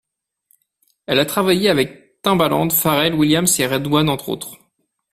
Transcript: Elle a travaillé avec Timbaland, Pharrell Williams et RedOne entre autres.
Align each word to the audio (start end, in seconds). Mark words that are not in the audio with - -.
Elle 1.05 1.19
a 1.19 1.27
travaillé 1.27 1.69
avec 1.69 2.23
Timbaland, 2.23 2.71
Pharrell 2.71 3.13
Williams 3.13 3.59
et 3.59 3.67
RedOne 3.67 4.09
entre 4.09 4.29
autres. 4.29 4.57